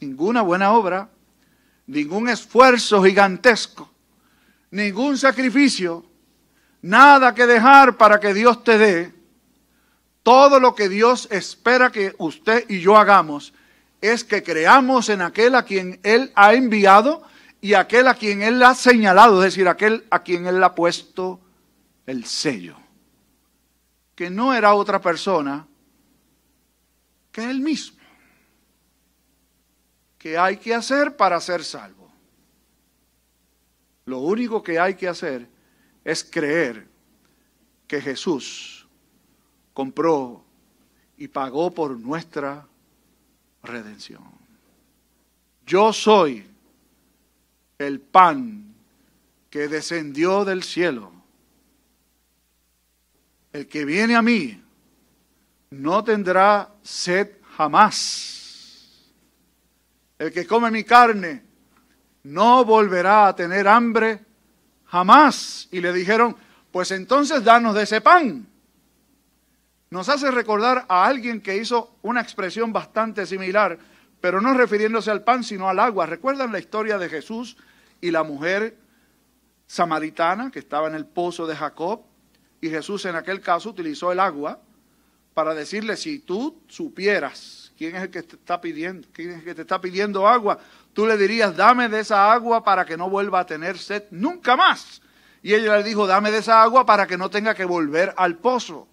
Ninguna 0.00 0.42
buena 0.42 0.72
obra, 0.72 1.10
ningún 1.86 2.28
esfuerzo 2.28 3.02
gigantesco, 3.02 3.90
ningún 4.70 5.18
sacrificio, 5.18 6.06
nada 6.82 7.34
que 7.34 7.46
dejar 7.46 7.96
para 7.96 8.18
que 8.18 8.32
Dios 8.32 8.64
te 8.64 8.78
dé. 8.78 9.14
Todo 10.22 10.60
lo 10.60 10.74
que 10.74 10.88
Dios 10.88 11.28
espera 11.30 11.90
que 11.90 12.14
usted 12.18 12.64
y 12.68 12.80
yo 12.80 12.96
hagamos 12.96 13.52
es 14.00 14.24
que 14.24 14.42
creamos 14.42 15.08
en 15.08 15.20
aquel 15.20 15.54
a 15.54 15.64
quien 15.64 16.00
Él 16.02 16.32
ha 16.34 16.54
enviado 16.54 17.22
y 17.60 17.74
aquel 17.74 18.08
a 18.08 18.14
quien 18.14 18.42
Él 18.42 18.62
ha 18.62 18.74
señalado, 18.74 19.44
es 19.44 19.52
decir, 19.52 19.68
aquel 19.68 20.06
a 20.10 20.22
quien 20.22 20.46
Él 20.46 20.62
ha 20.64 20.74
puesto 20.74 21.40
el 22.06 22.24
sello, 22.24 22.76
que 24.14 24.30
no 24.30 24.54
era 24.54 24.74
otra 24.74 25.00
persona 25.00 25.66
que 27.30 27.50
Él 27.50 27.60
mismo. 27.60 27.99
¿Qué 30.20 30.36
hay 30.36 30.58
que 30.58 30.74
hacer 30.74 31.16
para 31.16 31.40
ser 31.40 31.64
salvo? 31.64 32.12
Lo 34.04 34.18
único 34.18 34.62
que 34.62 34.78
hay 34.78 34.94
que 34.94 35.08
hacer 35.08 35.48
es 36.04 36.22
creer 36.22 36.86
que 37.88 38.02
Jesús 38.02 38.86
compró 39.72 40.44
y 41.16 41.26
pagó 41.28 41.70
por 41.70 41.98
nuestra 41.98 42.68
redención. 43.62 44.22
Yo 45.66 45.90
soy 45.90 46.46
el 47.78 47.98
pan 47.98 48.74
que 49.48 49.68
descendió 49.68 50.44
del 50.44 50.62
cielo. 50.62 51.12
El 53.54 53.66
que 53.66 53.86
viene 53.86 54.16
a 54.16 54.20
mí 54.20 54.62
no 55.70 56.04
tendrá 56.04 56.74
sed 56.82 57.38
jamás. 57.56 58.39
El 60.20 60.30
que 60.30 60.46
come 60.46 60.70
mi 60.70 60.84
carne 60.84 61.42
no 62.24 62.62
volverá 62.64 63.26
a 63.26 63.34
tener 63.34 63.66
hambre 63.66 64.20
jamás. 64.84 65.66
Y 65.72 65.80
le 65.80 65.92
dijeron, 65.92 66.36
pues 66.70 66.90
entonces 66.90 67.42
danos 67.42 67.74
de 67.74 67.82
ese 67.82 68.02
pan 68.02 68.46
nos 69.90 70.08
hace 70.08 70.30
recordar 70.30 70.86
a 70.88 71.04
alguien 71.04 71.40
que 71.40 71.56
hizo 71.56 71.96
una 72.02 72.20
expresión 72.20 72.72
bastante 72.72 73.26
similar, 73.26 73.76
pero 74.20 74.40
no 74.40 74.54
refiriéndose 74.54 75.10
al 75.10 75.24
pan, 75.24 75.42
sino 75.42 75.68
al 75.68 75.80
agua. 75.80 76.06
¿Recuerdan 76.06 76.52
la 76.52 76.60
historia 76.60 76.96
de 76.96 77.08
Jesús 77.08 77.56
y 78.00 78.12
la 78.12 78.22
mujer 78.22 78.76
samaritana 79.66 80.52
que 80.52 80.60
estaba 80.60 80.86
en 80.86 80.94
el 80.94 81.06
pozo 81.06 81.44
de 81.44 81.56
Jacob? 81.56 82.02
Y 82.60 82.68
Jesús 82.68 83.04
en 83.06 83.16
aquel 83.16 83.40
caso 83.40 83.70
utilizó 83.70 84.12
el 84.12 84.20
agua 84.20 84.60
para 85.34 85.54
decirle, 85.54 85.96
si 85.96 86.20
tú 86.20 86.62
supieras 86.68 87.59
quién 87.80 87.96
es 87.96 88.02
el 88.02 88.10
que 88.10 88.22
te 88.22 88.36
está 88.36 88.60
pidiendo, 88.60 89.08
quién 89.10 89.30
es 89.30 89.38
el 89.38 89.44
que 89.44 89.54
te 89.54 89.62
está 89.62 89.80
pidiendo 89.80 90.28
agua, 90.28 90.58
tú 90.92 91.06
le 91.06 91.16
dirías, 91.16 91.56
dame 91.56 91.88
de 91.88 92.00
esa 92.00 92.30
agua 92.30 92.62
para 92.62 92.84
que 92.84 92.94
no 92.94 93.08
vuelva 93.08 93.40
a 93.40 93.46
tener 93.46 93.78
sed 93.78 94.04
nunca 94.10 94.54
más. 94.54 95.00
Y 95.42 95.54
ella 95.54 95.78
le 95.78 95.82
dijo, 95.82 96.06
dame 96.06 96.30
de 96.30 96.40
esa 96.40 96.60
agua 96.60 96.84
para 96.84 97.06
que 97.06 97.16
no 97.16 97.30
tenga 97.30 97.54
que 97.54 97.64
volver 97.64 98.12
al 98.18 98.36
pozo. 98.36 98.86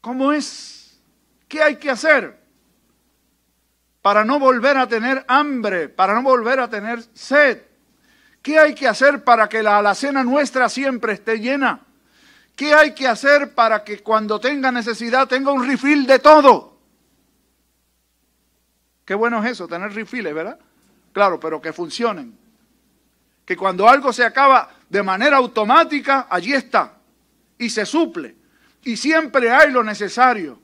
¿Cómo 0.00 0.32
es? 0.32 1.00
¿Qué 1.46 1.62
hay 1.62 1.76
que 1.76 1.88
hacer 1.88 2.36
para 4.02 4.24
no 4.24 4.40
volver 4.40 4.76
a 4.76 4.88
tener 4.88 5.24
hambre, 5.28 5.88
para 5.88 6.14
no 6.14 6.22
volver 6.22 6.58
a 6.58 6.68
tener 6.68 7.00
sed? 7.14 7.62
¿Qué 8.42 8.58
hay 8.58 8.74
que 8.74 8.88
hacer 8.88 9.22
para 9.22 9.48
que 9.48 9.62
la 9.62 9.78
alacena 9.78 10.24
nuestra 10.24 10.68
siempre 10.68 11.12
esté 11.12 11.38
llena? 11.38 11.85
¿Qué 12.56 12.74
hay 12.74 12.94
que 12.94 13.06
hacer 13.06 13.54
para 13.54 13.84
que 13.84 14.02
cuando 14.02 14.40
tenga 14.40 14.72
necesidad 14.72 15.28
tenga 15.28 15.52
un 15.52 15.66
refill 15.66 16.06
de 16.06 16.18
todo? 16.18 16.78
Qué 19.04 19.14
bueno 19.14 19.44
es 19.44 19.52
eso, 19.52 19.68
tener 19.68 19.92
refilles, 19.92 20.34
¿verdad? 20.34 20.58
Claro, 21.12 21.38
pero 21.38 21.60
que 21.60 21.72
funcionen. 21.72 22.36
Que 23.44 23.56
cuando 23.56 23.88
algo 23.88 24.12
se 24.12 24.24
acaba 24.24 24.70
de 24.88 25.02
manera 25.02 25.36
automática, 25.36 26.26
allí 26.28 26.54
está 26.54 26.94
y 27.58 27.70
se 27.70 27.86
suple 27.86 28.34
y 28.86 28.96
siempre 28.96 29.50
hay 29.50 29.70
lo 29.70 29.82
necesario. 29.82 30.60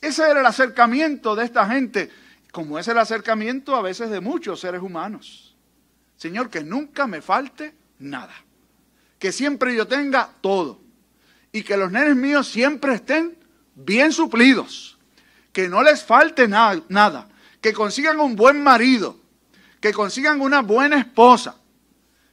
Ese 0.00 0.28
era 0.28 0.40
el 0.40 0.46
acercamiento 0.46 1.34
de 1.34 1.44
esta 1.44 1.66
gente, 1.66 2.10
como 2.52 2.78
es 2.78 2.88
el 2.88 2.98
acercamiento 2.98 3.74
a 3.74 3.82
veces 3.82 4.10
de 4.10 4.20
muchos 4.20 4.60
seres 4.60 4.82
humanos. 4.82 5.56
Señor, 6.16 6.50
que 6.50 6.62
nunca 6.62 7.06
me 7.06 7.22
falte 7.22 7.74
nada. 8.00 8.34
Que 9.18 9.30
siempre 9.32 9.74
yo 9.74 9.86
tenga 9.86 10.28
todo. 10.40 10.85
Y 11.56 11.62
que 11.62 11.78
los 11.78 11.90
nenes 11.90 12.14
míos 12.14 12.48
siempre 12.48 12.96
estén 12.96 13.34
bien 13.74 14.12
suplidos. 14.12 14.98
Que 15.54 15.70
no 15.70 15.82
les 15.82 16.04
falte 16.04 16.46
nada. 16.46 17.28
Que 17.62 17.72
consigan 17.72 18.20
un 18.20 18.36
buen 18.36 18.62
marido. 18.62 19.18
Que 19.80 19.94
consigan 19.94 20.42
una 20.42 20.60
buena 20.60 20.98
esposa. 20.98 21.58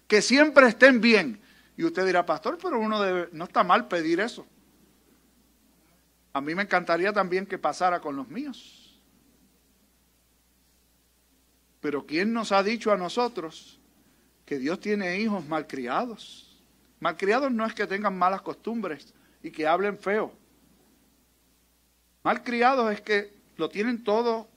Que 0.10 0.22
siempre 0.22 0.68
estén 0.68 1.00
bien. 1.00 1.40
Y 1.78 1.86
usted 1.86 2.06
dirá, 2.06 2.26
pastor, 2.26 2.58
pero 2.62 2.78
uno 2.78 3.02
debe, 3.02 3.30
no 3.32 3.46
está 3.46 3.64
mal 3.64 3.88
pedir 3.88 4.20
eso. 4.20 4.46
A 6.34 6.42
mí 6.42 6.54
me 6.54 6.64
encantaría 6.64 7.14
también 7.14 7.46
que 7.46 7.58
pasara 7.58 8.02
con 8.02 8.18
los 8.18 8.28
míos. 8.28 9.00
Pero 11.80 12.06
¿quién 12.06 12.34
nos 12.34 12.52
ha 12.52 12.62
dicho 12.62 12.92
a 12.92 12.98
nosotros 12.98 13.80
que 14.46 14.60
Dios 14.60 14.82
tiene 14.82 15.18
hijos 15.22 15.48
malcriados? 15.48 16.43
Malcriados 17.04 17.52
no 17.52 17.66
es 17.66 17.74
que 17.74 17.86
tengan 17.86 18.18
malas 18.18 18.42
costumbres 18.42 19.14
y 19.44 19.52
que 19.52 19.68
hablen 19.68 19.98
feo. 20.00 20.34
Malcriados 22.24 22.94
es 22.94 23.02
que 23.02 23.34
lo 23.58 23.68
tienen 23.68 24.06
todo 24.06 24.48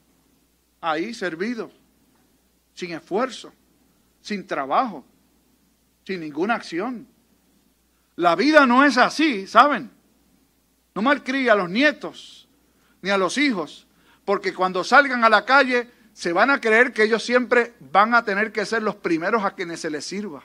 ahí 0.81 1.13
servido, 1.13 1.73
sin 2.73 2.93
esfuerzo, 2.93 3.53
sin 4.21 4.47
trabajo, 4.47 5.05
sin 6.05 6.21
ninguna 6.21 6.55
acción. 6.55 7.09
La 8.15 8.37
vida 8.37 8.65
no 8.65 8.85
es 8.85 8.97
así, 8.97 9.49
¿saben? 9.49 9.91
No 10.95 11.03
malcríe 11.03 11.51
a 11.51 11.57
los 11.57 11.69
nietos 11.69 12.49
ni 13.03 13.11
a 13.11 13.19
los 13.19 13.39
hijos, 13.39 13.89
porque 14.25 14.55
cuando 14.55 14.85
salgan 14.85 15.25
a 15.25 15.29
la 15.29 15.45
calle 15.45 15.91
se 16.13 16.33
van 16.33 16.51
a 16.51 16.61
creer 16.61 16.93
que 16.93 17.03
ellos 17.03 17.25
siempre 17.25 17.75
van 17.81 18.15
a 18.15 18.25
tener 18.25 18.53
que 18.53 18.65
ser 18.65 18.85
los 18.85 18.95
primeros 18.95 19.43
a 19.43 19.57
quienes 19.57 19.81
se 19.81 19.91
les 19.91 20.05
sirva. 20.05 20.45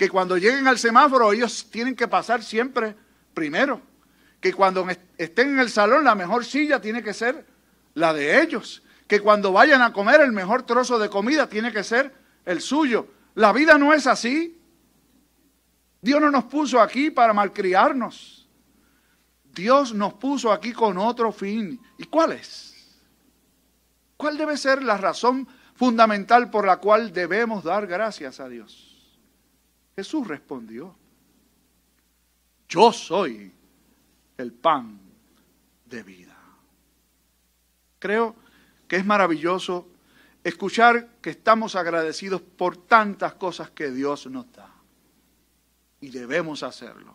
Que 0.00 0.08
cuando 0.08 0.38
lleguen 0.38 0.66
al 0.66 0.78
semáforo 0.78 1.30
ellos 1.30 1.66
tienen 1.70 1.94
que 1.94 2.08
pasar 2.08 2.42
siempre 2.42 2.96
primero. 3.34 3.82
Que 4.40 4.54
cuando 4.54 4.88
estén 5.18 5.50
en 5.50 5.60
el 5.60 5.68
salón 5.68 6.04
la 6.04 6.14
mejor 6.14 6.46
silla 6.46 6.80
tiene 6.80 7.02
que 7.02 7.12
ser 7.12 7.44
la 7.92 8.14
de 8.14 8.40
ellos. 8.40 8.82
Que 9.06 9.20
cuando 9.20 9.52
vayan 9.52 9.82
a 9.82 9.92
comer 9.92 10.22
el 10.22 10.32
mejor 10.32 10.62
trozo 10.62 10.98
de 10.98 11.10
comida 11.10 11.50
tiene 11.50 11.70
que 11.70 11.84
ser 11.84 12.14
el 12.46 12.62
suyo. 12.62 13.08
La 13.34 13.52
vida 13.52 13.76
no 13.76 13.92
es 13.92 14.06
así. 14.06 14.58
Dios 16.00 16.18
no 16.18 16.30
nos 16.30 16.44
puso 16.44 16.80
aquí 16.80 17.10
para 17.10 17.34
malcriarnos. 17.34 18.48
Dios 19.52 19.92
nos 19.92 20.14
puso 20.14 20.50
aquí 20.50 20.72
con 20.72 20.96
otro 20.96 21.30
fin. 21.30 21.78
¿Y 21.98 22.04
cuál 22.04 22.32
es? 22.32 22.98
¿Cuál 24.16 24.38
debe 24.38 24.56
ser 24.56 24.82
la 24.82 24.96
razón 24.96 25.46
fundamental 25.74 26.48
por 26.48 26.66
la 26.66 26.78
cual 26.78 27.12
debemos 27.12 27.64
dar 27.64 27.86
gracias 27.86 28.40
a 28.40 28.48
Dios? 28.48 28.89
Jesús 29.96 30.26
respondió, 30.26 30.94
yo 32.68 32.92
soy 32.92 33.52
el 34.36 34.52
pan 34.52 34.98
de 35.84 36.02
vida. 36.02 36.36
Creo 37.98 38.36
que 38.86 38.96
es 38.96 39.04
maravilloso 39.04 39.88
escuchar 40.42 41.08
que 41.20 41.30
estamos 41.30 41.76
agradecidos 41.76 42.40
por 42.40 42.76
tantas 42.76 43.34
cosas 43.34 43.70
que 43.70 43.90
Dios 43.90 44.26
nos 44.26 44.50
da. 44.52 44.70
Y 46.00 46.08
debemos 46.10 46.62
hacerlo 46.62 47.14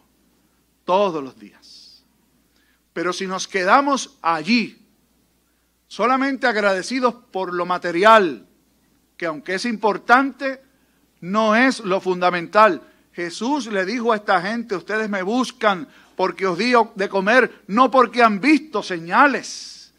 todos 0.84 1.24
los 1.24 1.40
días. 1.40 2.06
Pero 2.94 3.12
si 3.12 3.26
nos 3.26 3.48
quedamos 3.48 4.18
allí, 4.22 4.86
solamente 5.88 6.48
agradecidos 6.48 7.16
por 7.16 7.54
lo 7.54 7.66
material, 7.66 8.48
que 9.18 9.26
aunque 9.26 9.56
es 9.56 9.66
importante, 9.66 10.62
no 11.26 11.56
es 11.56 11.80
lo 11.80 12.00
fundamental. 12.00 12.82
Jesús 13.12 13.66
le 13.68 13.84
dijo 13.84 14.14
a 14.14 14.18
esta 14.18 14.42
gente, 14.42 14.76
ustedes 14.76 15.10
me 15.10 15.24
buscan 15.24 15.88
porque 16.16 16.46
os 16.46 16.58
digo 16.58 16.94
de 16.96 17.10
comer, 17.10 17.64
no 17.68 17.90
porque 17.90 18.22
han 18.22 18.40
visto 18.40 18.84
señales. 18.84 19.92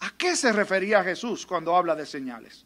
¿A 0.00 0.10
qué 0.16 0.34
se 0.34 0.52
refería 0.52 1.04
Jesús 1.04 1.44
cuando 1.44 1.76
habla 1.76 1.94
de 1.94 2.06
señales? 2.06 2.64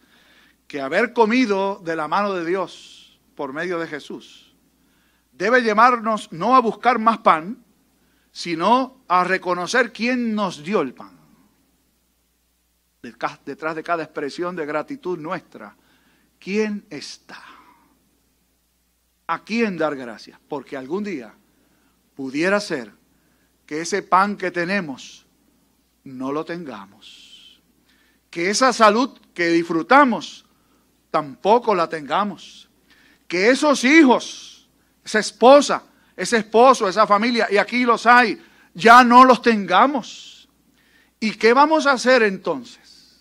Que 0.69 0.81
haber 0.81 1.13
comido 1.13 1.81
de 1.85 1.97
la 1.97 2.07
mano 2.07 2.35
de 2.35 2.45
Dios 2.45 3.19
por 3.35 3.53
medio 3.53 3.79
de 3.79 3.89
Jesús 3.89 4.55
debe 5.33 5.61
llevarnos 5.61 6.31
no 6.33 6.55
a 6.55 6.61
buscar 6.61 6.99
más 6.99 7.19
pan, 7.19 7.65
sino 8.31 9.03
a 9.09 9.25
reconocer 9.25 9.93
quién 9.93 10.35
nos 10.35 10.63
dio 10.63 10.83
el 10.83 10.95
pan. 10.95 11.19
Detrás 13.45 13.75
de 13.75 13.83
cada 13.83 14.03
expresión 14.03 14.55
de 14.55 14.67
gratitud 14.67 15.19
nuestra, 15.19 15.77
¿quién 16.39 16.85
está? 16.91 17.58
¿A 19.29 19.45
quién 19.45 19.77
dar 19.77 19.95
gracias? 19.95 20.41
Porque 20.49 20.75
algún 20.75 21.05
día 21.05 21.35
pudiera 22.17 22.59
ser 22.61 22.91
que 23.67 23.83
ese 23.83 24.03
pan 24.03 24.39
que 24.39 24.51
tenemos 24.51 25.27
no 26.03 26.33
lo 26.33 26.47
tengamos. 26.47 27.61
Que 28.31 28.49
esa 28.49 28.73
salud 28.73 29.19
que 29.35 29.49
disfrutamos 29.49 30.47
tampoco 31.11 31.75
la 31.75 31.91
tengamos. 31.91 32.71
Que 33.29 33.51
esos 33.51 33.85
hijos, 33.85 34.67
esa 35.05 35.19
esposa, 35.19 35.85
ese 36.17 36.39
esposo, 36.39 36.89
esa 36.89 37.07
familia, 37.07 37.49
y 37.51 37.59
aquí 37.59 37.85
los 37.85 38.07
hay, 38.07 38.43
ya 38.73 39.05
no 39.05 39.27
los 39.27 39.43
tengamos. 39.43 40.49
¿Y 41.21 41.33
qué 41.33 41.53
vamos 41.53 41.87
a 41.87 41.93
hacer 41.93 42.23
entonces? 42.23 43.21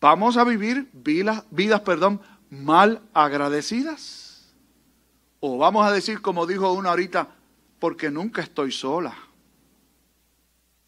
¿Vamos 0.00 0.38
a 0.38 0.44
vivir 0.44 0.88
vidas, 0.94 1.44
vidas 1.50 1.82
perdón, 1.82 2.22
mal 2.48 3.02
agradecidas? 3.12 4.27
O 5.40 5.58
vamos 5.58 5.86
a 5.86 5.92
decir, 5.92 6.20
como 6.20 6.46
dijo 6.46 6.72
una 6.72 6.90
ahorita, 6.90 7.28
porque 7.78 8.10
nunca 8.10 8.42
estoy 8.42 8.72
sola. 8.72 9.16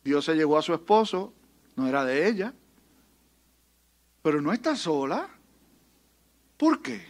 Dios 0.03 0.25
se 0.25 0.35
llevó 0.35 0.59
a 0.59 0.63
su 0.63 0.75
esposo, 0.75 1.33
no 1.77 1.87
era 1.87 2.05
de 2.05 2.29
ella, 2.29 2.55
pero 4.23 4.41
no 4.41 4.53
está 4.53 4.75
sola. 4.77 5.29
¿Por 6.57 6.83
qué? 6.83 7.07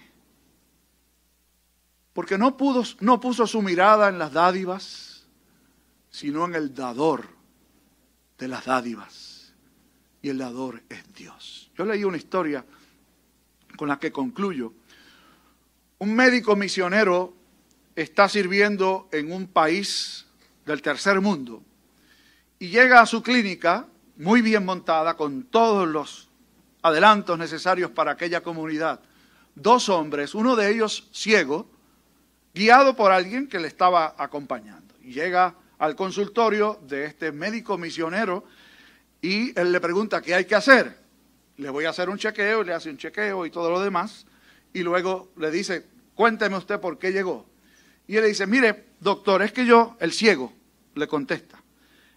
Porque 2.13 2.37
no, 2.37 2.57
pudo, 2.57 2.83
no 3.01 3.21
puso 3.21 3.47
su 3.47 3.63
mirada 3.63 4.09
en 4.09 4.19
las 4.19 4.33
dádivas, 4.33 5.27
sino 6.11 6.45
en 6.45 6.55
el 6.55 6.75
dador 6.75 7.29
de 8.39 8.49
las 8.49 8.67
dádivas. 8.67 9.55
Y 10.23 10.29
el 10.29 10.39
dador 10.39 10.83
es 10.89 11.15
Dios. 11.15 11.71
Yo 11.77 11.85
leí 11.85 12.05
una 12.05 12.17
historia 12.17 12.65
con 13.77 13.89
la 13.89 13.99
que 13.99 14.13
concluyo 14.13 14.75
un 16.01 16.15
médico 16.15 16.57
misionero 16.57 17.35
está 17.95 18.29
sirviendo 18.29 19.09
en 19.13 19.33
un 19.33 19.47
país 19.47 20.27
del 20.65 20.81
tercer 20.81 21.21
mundo 21.21 21.63
y 22.59 22.69
llega 22.69 23.03
a 23.03 23.07
su 23.07 23.23
clínica 23.23 23.87
muy 24.17 24.41
bien 24.41 24.65
montada 24.65 25.15
con 25.15 25.45
todos 25.45 25.87
los 25.87 26.31
adelantos 26.83 27.39
necesarios 27.39 27.91
para 27.91 28.13
aquella 28.13 28.43
comunidad. 28.43 29.01
Dos 29.55 29.91
hombres, 29.91 30.35
uno 30.35 30.57
de 30.57 30.71
ellos 30.71 31.09
ciego, 31.13 31.71
guiado 32.55 32.97
por 32.97 33.13
alguien 33.13 33.47
que 33.47 33.61
le 33.61 33.69
estaba 33.69 34.15
acompañando. 34.17 34.95
Llega 35.03 35.55
al 35.79 35.97
consultorio 35.97 36.81
de 36.83 37.05
este 37.05 37.31
médico 37.31 37.77
misionero 37.77 38.45
y 39.21 39.59
él 39.59 39.71
le 39.71 39.81
pregunta 39.81 40.23
qué 40.23 40.35
hay 40.35 40.47
que 40.47 40.55
hacer. 40.55 40.97
Le 41.59 41.69
voy 41.69 41.85
a 41.85 41.91
hacer 41.91 42.09
un 42.09 42.17
chequeo, 42.17 42.63
le 42.63 42.73
hace 42.73 42.89
un 42.89 42.97
chequeo 42.97 43.45
y 43.45 43.51
todo 43.51 43.71
lo 43.71 43.81
demás 43.81 44.25
y 44.73 44.83
luego 44.83 45.33
le 45.37 45.51
dice, 45.51 45.87
cuénteme 46.15 46.57
usted 46.57 46.81
por 46.81 46.99
qué 46.99 47.13
llegó. 47.13 47.47
Y 48.07 48.17
él 48.17 48.23
le 48.23 48.29
dice, 48.29 48.47
mire, 48.47 48.87
doctor, 49.01 49.43
es 49.43 49.53
que 49.53 49.65
yo, 49.65 49.97
el 50.01 50.13
ciego, 50.13 50.53
le 50.95 51.07
contesta, 51.07 51.63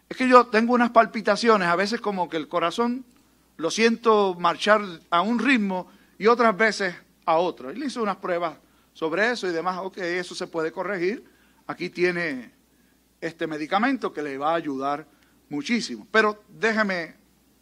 es 0.09 0.17
que 0.17 0.27
yo 0.27 0.47
tengo 0.47 0.73
unas 0.73 0.91
palpitaciones, 0.91 1.67
a 1.67 1.75
veces 1.75 2.01
como 2.01 2.29
que 2.29 2.37
el 2.37 2.47
corazón 2.47 3.05
lo 3.57 3.71
siento 3.71 4.35
marchar 4.39 4.81
a 5.09 5.21
un 5.21 5.39
ritmo 5.39 5.89
y 6.17 6.27
otras 6.27 6.55
veces 6.57 6.95
a 7.25 7.37
otro. 7.37 7.71
Y 7.71 7.77
le 7.77 7.87
hizo 7.87 8.01
unas 8.01 8.17
pruebas 8.17 8.57
sobre 8.93 9.31
eso 9.31 9.47
y 9.47 9.51
demás, 9.51 9.79
ok, 9.81 9.97
eso 9.97 10.35
se 10.35 10.47
puede 10.47 10.71
corregir. 10.71 11.23
Aquí 11.67 11.89
tiene 11.89 12.51
este 13.21 13.47
medicamento 13.47 14.11
que 14.11 14.21
le 14.21 14.37
va 14.37 14.51
a 14.51 14.55
ayudar 14.55 15.07
muchísimo. 15.49 16.07
Pero 16.11 16.43
déjeme 16.49 17.15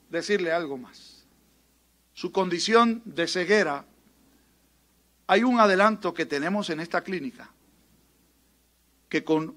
decirle 0.10 0.52
algo 0.52 0.78
más. 0.78 1.26
Su 2.14 2.32
condición 2.32 3.02
de 3.06 3.28
ceguera 3.28 3.86
hay 5.32 5.46
un 5.46 5.62
adelanto 5.62 6.14
que 6.14 6.26
tenemos 6.26 6.70
en 6.72 6.82
esta 6.82 7.06
clínica, 7.06 7.50
que 9.08 9.24
con 9.24 9.56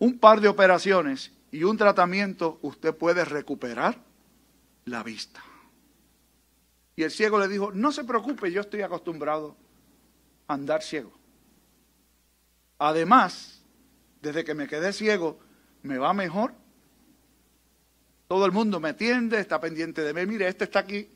un 0.00 0.18
par 0.18 0.40
de 0.40 0.48
operaciones 0.48 1.30
y 1.52 1.62
un 1.62 1.76
tratamiento 1.76 2.58
usted 2.62 2.92
puede 2.92 3.24
recuperar 3.24 4.00
la 4.84 5.04
vista. 5.04 5.44
Y 6.96 7.04
el 7.04 7.12
ciego 7.12 7.38
le 7.38 7.46
dijo, 7.46 7.70
no 7.70 7.92
se 7.92 8.02
preocupe, 8.02 8.50
yo 8.50 8.62
estoy 8.62 8.82
acostumbrado 8.82 9.56
a 10.48 10.54
andar 10.54 10.82
ciego. 10.82 11.12
Además, 12.80 13.62
desde 14.20 14.44
que 14.44 14.54
me 14.54 14.66
quedé 14.66 14.92
ciego, 14.92 15.38
me 15.84 15.98
va 15.98 16.14
mejor. 16.14 16.52
Todo 18.26 18.44
el 18.44 18.50
mundo 18.50 18.80
me 18.80 18.88
atiende, 18.88 19.38
está 19.38 19.60
pendiente 19.60 20.02
de 20.02 20.12
mí. 20.12 20.26
Mire, 20.26 20.48
este 20.48 20.64
está 20.64 20.80
aquí 20.80 21.08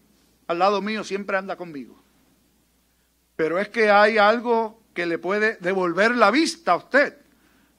al 0.47 0.61
lado 0.61 0.81
mío, 0.81 1.03
siempre 1.03 1.37
anda 1.37 1.57
conmigo 1.57 2.01
pero 3.41 3.59
es 3.59 3.71
que 3.71 3.91
hay 3.91 4.19
algo 4.19 4.83
que 4.93 5.07
le 5.07 5.17
puede 5.19 5.57
devolver 5.63 6.15
la 6.15 6.31
vista 6.31 6.73
a 6.73 6.77
usted. 6.77 7.17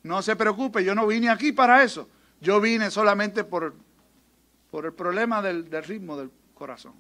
No 0.02 0.24
se 0.24 0.36
preocupe, 0.36 0.84
yo 0.84 0.96
no 0.96 1.06
vine 1.06 1.30
aquí 1.30 1.52
para 1.52 1.84
eso. 1.84 2.10
Yo 2.40 2.60
vine 2.60 2.90
solamente 2.90 3.44
por, 3.44 3.76
por 4.72 4.88
el 4.88 4.94
problema 4.94 5.40
del, 5.40 5.70
del 5.70 5.84
ritmo 5.84 6.18
del 6.18 6.32
corazón. 6.56 6.96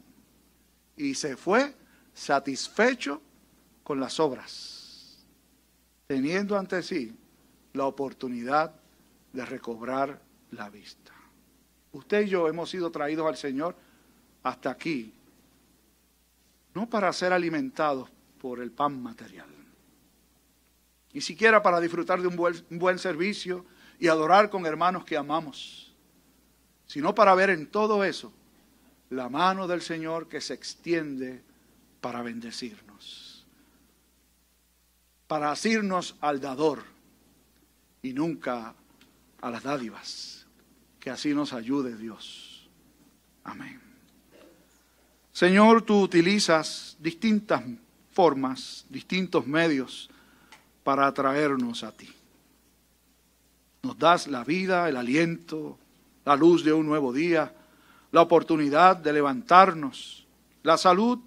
Y 0.96 1.16
se 1.16 1.36
fue 1.38 1.74
satisfecho 2.14 3.20
con 3.82 4.00
las 4.00 4.20
obras, 4.20 5.26
teniendo 6.06 6.56
ante 6.56 6.84
sí 6.84 7.18
la 7.74 7.86
oportunidad 7.86 8.76
de 9.34 9.44
recobrar 9.44 10.22
la 10.52 10.70
vista. 10.70 11.14
Usted 11.94 12.28
y 12.28 12.30
yo 12.30 12.48
hemos 12.48 12.70
sido 12.70 12.92
traídos 12.92 13.26
al 13.26 13.38
Señor 13.38 13.76
hasta 14.44 14.70
aquí, 14.70 15.16
no 16.76 16.88
para 16.88 17.12
ser 17.12 17.34
alimentados 17.34 18.08
por 18.42 18.60
el 18.60 18.72
pan 18.72 19.02
material. 19.02 19.48
Ni 21.14 21.22
siquiera 21.22 21.62
para 21.62 21.80
disfrutar 21.80 22.20
de 22.22 22.28
un 22.28 22.36
buen, 22.36 22.56
un 22.72 22.80
buen 22.80 22.98
servicio 22.98 23.66
y 24.00 24.08
adorar 24.08 24.50
con 24.50 24.66
hermanos 24.66 25.06
que 25.06 25.16
amamos, 25.16 25.94
sino 26.88 27.14
para 27.14 27.36
ver 27.36 27.52
en 27.52 27.68
todo 27.68 28.04
eso 28.04 28.34
la 29.12 29.30
mano 29.30 29.68
del 29.68 29.82
Señor 29.82 30.28
que 30.28 30.42
se 30.42 30.56
extiende 30.56 31.44
para 32.00 32.24
bendecirnos, 32.24 33.46
para 35.28 35.52
asirnos 35.52 36.16
al 36.20 36.42
dador 36.42 36.84
y 38.02 38.14
nunca 38.14 38.74
a 39.40 39.52
las 39.52 39.62
dádivas. 39.62 40.48
Que 41.00 41.10
así 41.10 41.34
nos 41.34 41.54
ayude 41.54 41.96
Dios. 41.96 42.70
Amén. 43.44 43.82
Señor, 45.32 45.84
tú 45.84 46.02
utilizas 46.02 46.96
distintas 47.00 47.64
formas, 48.12 48.86
distintos 48.90 49.48
medios 49.48 50.10
para 50.84 51.08
atraernos 51.08 51.84
a 51.84 51.92
ti. 51.92 52.10
Nos 53.84 53.98
das 53.98 54.28
la 54.28 54.44
vida, 54.44 54.90
el 54.90 54.98
aliento, 54.98 55.78
la 56.26 56.36
luz 56.36 56.64
de 56.64 56.74
un 56.74 56.86
nuevo 56.86 57.14
día, 57.14 57.54
la 58.12 58.22
oportunidad 58.22 58.98
de 58.98 59.14
levantarnos, 59.14 60.28
la 60.64 60.78
salud, 60.78 61.20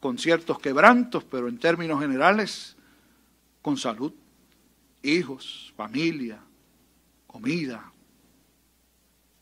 con 0.00 0.16
ciertos 0.16 0.58
quebrantos, 0.60 1.24
pero 1.24 1.48
en 1.48 1.58
términos 1.58 2.00
generales, 2.00 2.76
con 3.60 3.76
salud, 3.76 4.12
hijos, 5.02 5.72
familia, 5.76 6.40
comida, 7.26 7.92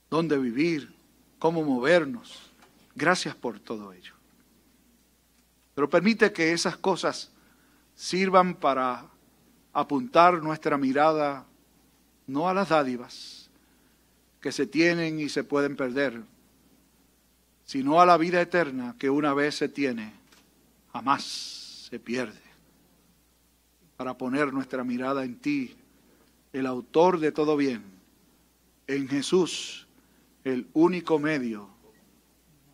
dónde 0.08 0.38
vivir, 0.38 0.94
cómo 1.38 1.62
movernos. 1.62 2.50
Gracias 2.94 3.34
por 3.34 3.60
todo 3.60 3.92
ello. 3.92 4.15
Pero 5.76 5.90
permite 5.90 6.32
que 6.32 6.52
esas 6.52 6.78
cosas 6.78 7.30
sirvan 7.94 8.54
para 8.54 9.04
apuntar 9.74 10.42
nuestra 10.42 10.78
mirada 10.78 11.44
no 12.26 12.48
a 12.48 12.54
las 12.54 12.70
dádivas 12.70 13.50
que 14.40 14.52
se 14.52 14.66
tienen 14.66 15.20
y 15.20 15.28
se 15.28 15.44
pueden 15.44 15.76
perder, 15.76 16.22
sino 17.66 18.00
a 18.00 18.06
la 18.06 18.16
vida 18.16 18.40
eterna 18.40 18.96
que 18.98 19.10
una 19.10 19.34
vez 19.34 19.54
se 19.54 19.68
tiene, 19.68 20.14
jamás 20.94 21.24
se 21.90 22.00
pierde. 22.00 22.40
Para 23.98 24.16
poner 24.16 24.54
nuestra 24.54 24.82
mirada 24.82 25.24
en 25.24 25.36
ti, 25.36 25.76
el 26.54 26.64
autor 26.64 27.20
de 27.20 27.32
todo 27.32 27.54
bien, 27.54 27.84
en 28.86 29.08
Jesús, 29.08 29.86
el 30.42 30.68
único 30.72 31.18
medio 31.18 31.68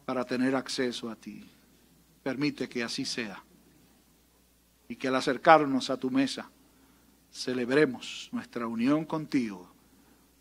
para 0.04 0.24
tener 0.24 0.54
acceso 0.54 1.10
a 1.10 1.16
ti. 1.16 1.51
Permite 2.22 2.68
que 2.68 2.82
así 2.82 3.04
sea 3.04 3.42
y 4.88 4.96
que 4.96 5.08
al 5.08 5.16
acercarnos 5.16 5.90
a 5.90 5.96
tu 5.96 6.10
mesa 6.10 6.50
celebremos 7.32 8.28
nuestra 8.32 8.66
unión 8.66 9.04
contigo 9.04 9.72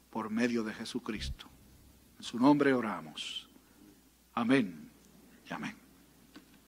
por 0.09 0.29
medio 0.29 0.63
de 0.63 0.73
Jesucristo. 0.73 1.47
En 2.17 2.23
su 2.23 2.37
nombre 2.37 2.73
oramos. 2.73 3.47
Amén 4.33 4.91
y 5.49 5.53
amén. 5.53 5.80